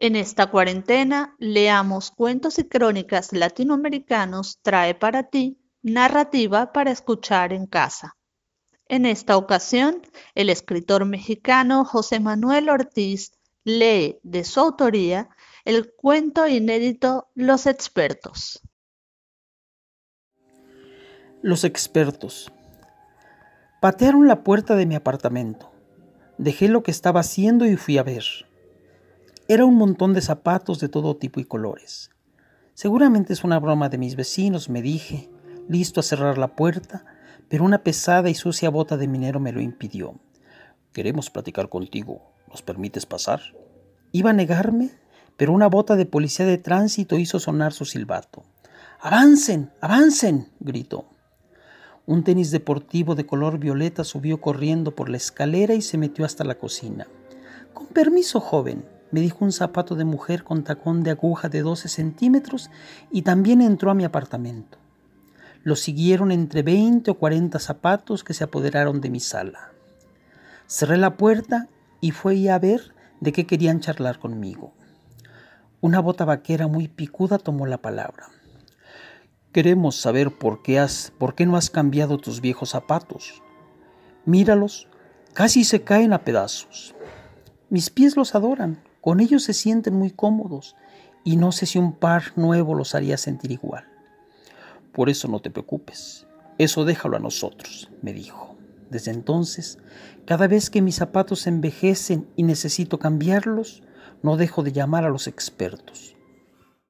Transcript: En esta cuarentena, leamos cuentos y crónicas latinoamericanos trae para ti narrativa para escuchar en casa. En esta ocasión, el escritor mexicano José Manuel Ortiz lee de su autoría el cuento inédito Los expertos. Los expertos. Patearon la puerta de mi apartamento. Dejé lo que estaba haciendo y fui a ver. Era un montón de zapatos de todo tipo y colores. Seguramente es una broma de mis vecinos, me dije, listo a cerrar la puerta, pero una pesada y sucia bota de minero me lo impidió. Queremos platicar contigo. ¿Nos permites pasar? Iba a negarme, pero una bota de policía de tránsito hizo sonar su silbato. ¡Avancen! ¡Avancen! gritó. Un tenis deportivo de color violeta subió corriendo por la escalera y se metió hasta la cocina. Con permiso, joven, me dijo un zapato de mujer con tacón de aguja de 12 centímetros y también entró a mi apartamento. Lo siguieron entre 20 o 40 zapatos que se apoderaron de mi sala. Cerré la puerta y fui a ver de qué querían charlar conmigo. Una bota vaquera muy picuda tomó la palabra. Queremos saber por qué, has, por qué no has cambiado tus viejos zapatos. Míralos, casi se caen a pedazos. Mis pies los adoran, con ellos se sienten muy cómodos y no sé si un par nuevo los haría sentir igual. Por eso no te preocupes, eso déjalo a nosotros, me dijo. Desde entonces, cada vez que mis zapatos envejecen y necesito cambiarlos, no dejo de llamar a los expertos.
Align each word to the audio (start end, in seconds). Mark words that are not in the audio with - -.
En 0.00 0.14
esta 0.14 0.46
cuarentena, 0.46 1.34
leamos 1.40 2.12
cuentos 2.12 2.60
y 2.60 2.68
crónicas 2.68 3.32
latinoamericanos 3.32 4.60
trae 4.62 4.94
para 4.94 5.24
ti 5.24 5.58
narrativa 5.82 6.72
para 6.72 6.92
escuchar 6.92 7.52
en 7.52 7.66
casa. 7.66 8.16
En 8.86 9.06
esta 9.06 9.36
ocasión, 9.36 10.02
el 10.36 10.50
escritor 10.50 11.04
mexicano 11.04 11.84
José 11.84 12.20
Manuel 12.20 12.68
Ortiz 12.68 13.32
lee 13.64 14.18
de 14.22 14.44
su 14.44 14.60
autoría 14.60 15.28
el 15.64 15.92
cuento 15.92 16.46
inédito 16.46 17.28
Los 17.34 17.66
expertos. 17.66 18.62
Los 21.42 21.64
expertos. 21.64 22.52
Patearon 23.80 24.28
la 24.28 24.44
puerta 24.44 24.76
de 24.76 24.86
mi 24.86 24.94
apartamento. 24.94 25.72
Dejé 26.38 26.68
lo 26.68 26.84
que 26.84 26.92
estaba 26.92 27.20
haciendo 27.20 27.66
y 27.66 27.76
fui 27.76 27.98
a 27.98 28.02
ver. 28.04 28.47
Era 29.50 29.64
un 29.64 29.76
montón 29.76 30.12
de 30.12 30.20
zapatos 30.20 30.78
de 30.78 30.90
todo 30.90 31.16
tipo 31.16 31.40
y 31.40 31.44
colores. 31.46 32.10
Seguramente 32.74 33.32
es 33.32 33.44
una 33.44 33.58
broma 33.58 33.88
de 33.88 33.96
mis 33.96 34.14
vecinos, 34.14 34.68
me 34.68 34.82
dije, 34.82 35.30
listo 35.70 36.00
a 36.00 36.02
cerrar 36.02 36.36
la 36.36 36.54
puerta, 36.54 37.06
pero 37.48 37.64
una 37.64 37.82
pesada 37.82 38.28
y 38.28 38.34
sucia 38.34 38.68
bota 38.68 38.98
de 38.98 39.08
minero 39.08 39.40
me 39.40 39.52
lo 39.52 39.62
impidió. 39.62 40.20
Queremos 40.92 41.30
platicar 41.30 41.70
contigo. 41.70 42.34
¿Nos 42.50 42.60
permites 42.60 43.06
pasar? 43.06 43.40
Iba 44.12 44.30
a 44.30 44.34
negarme, 44.34 44.90
pero 45.38 45.54
una 45.54 45.66
bota 45.66 45.96
de 45.96 46.04
policía 46.04 46.44
de 46.44 46.58
tránsito 46.58 47.16
hizo 47.16 47.40
sonar 47.40 47.72
su 47.72 47.86
silbato. 47.86 48.44
¡Avancen! 49.00 49.72
¡Avancen! 49.80 50.48
gritó. 50.60 51.06
Un 52.04 52.22
tenis 52.22 52.50
deportivo 52.50 53.14
de 53.14 53.24
color 53.24 53.58
violeta 53.58 54.04
subió 54.04 54.42
corriendo 54.42 54.94
por 54.94 55.08
la 55.08 55.16
escalera 55.16 55.72
y 55.72 55.80
se 55.80 55.96
metió 55.96 56.26
hasta 56.26 56.44
la 56.44 56.56
cocina. 56.56 57.06
Con 57.72 57.86
permiso, 57.86 58.40
joven, 58.40 58.84
me 59.10 59.20
dijo 59.20 59.44
un 59.44 59.52
zapato 59.52 59.94
de 59.94 60.04
mujer 60.04 60.44
con 60.44 60.64
tacón 60.64 61.02
de 61.02 61.10
aguja 61.12 61.48
de 61.48 61.62
12 61.62 61.88
centímetros 61.88 62.70
y 63.10 63.22
también 63.22 63.60
entró 63.60 63.90
a 63.90 63.94
mi 63.94 64.04
apartamento. 64.04 64.78
Lo 65.62 65.76
siguieron 65.76 66.30
entre 66.30 66.62
20 66.62 67.10
o 67.10 67.14
40 67.14 67.58
zapatos 67.58 68.24
que 68.24 68.34
se 68.34 68.44
apoderaron 68.44 69.00
de 69.00 69.10
mi 69.10 69.20
sala. 69.20 69.72
Cerré 70.66 70.96
la 70.96 71.16
puerta 71.16 71.68
y 72.00 72.10
fui 72.10 72.48
a 72.48 72.58
ver 72.58 72.94
de 73.20 73.32
qué 73.32 73.46
querían 73.46 73.80
charlar 73.80 74.18
conmigo. 74.18 74.72
Una 75.80 76.00
bota 76.00 76.24
vaquera 76.24 76.66
muy 76.66 76.88
picuda 76.88 77.38
tomó 77.38 77.66
la 77.66 77.78
palabra. 77.78 78.26
Queremos 79.52 79.96
saber 79.96 80.36
por 80.36 80.62
qué, 80.62 80.78
has, 80.78 81.12
por 81.18 81.34
qué 81.34 81.46
no 81.46 81.56
has 81.56 81.70
cambiado 81.70 82.18
tus 82.18 82.40
viejos 82.40 82.70
zapatos. 82.70 83.42
Míralos, 84.24 84.88
casi 85.32 85.64
se 85.64 85.82
caen 85.82 86.12
a 86.12 86.24
pedazos. 86.24 86.94
Mis 87.70 87.90
pies 87.90 88.16
los 88.16 88.34
adoran, 88.34 88.82
con 89.00 89.20
ellos 89.20 89.44
se 89.44 89.52
sienten 89.52 89.94
muy 89.94 90.10
cómodos 90.10 90.76
y 91.24 91.36
no 91.36 91.52
sé 91.52 91.66
si 91.66 91.78
un 91.78 91.92
par 91.92 92.32
nuevo 92.36 92.74
los 92.74 92.94
haría 92.94 93.16
sentir 93.16 93.52
igual. 93.52 93.84
Por 94.92 95.10
eso 95.10 95.28
no 95.28 95.40
te 95.40 95.50
preocupes, 95.50 96.26
eso 96.58 96.84
déjalo 96.84 97.16
a 97.16 97.20
nosotros, 97.20 97.90
me 98.02 98.12
dijo. 98.12 98.56
Desde 98.90 99.10
entonces, 99.10 99.78
cada 100.24 100.48
vez 100.48 100.70
que 100.70 100.82
mis 100.82 100.96
zapatos 100.96 101.46
envejecen 101.46 102.26
y 102.36 102.42
necesito 102.42 102.98
cambiarlos, 102.98 103.82
no 104.22 104.36
dejo 104.36 104.62
de 104.62 104.72
llamar 104.72 105.04
a 105.04 105.10
los 105.10 105.26
expertos. 105.26 106.16